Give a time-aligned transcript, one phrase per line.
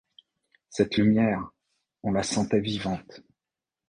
[0.71, 1.47] Cette lumière,
[2.01, 3.21] on la sentait vivante!